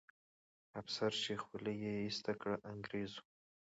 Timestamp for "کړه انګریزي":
2.39-3.17